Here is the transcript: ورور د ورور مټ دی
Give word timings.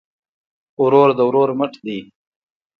ورور 0.83 1.09
د 1.17 1.19
ورور 1.27 1.49
مټ 1.59 1.73
دی 1.85 1.99